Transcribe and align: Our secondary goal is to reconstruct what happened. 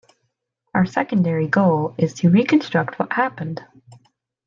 Our 0.73 0.87
secondary 0.87 1.45
goal 1.47 1.93
is 1.99 2.15
to 2.15 2.31
reconstruct 2.31 2.97
what 2.97 3.13
happened. 3.13 3.63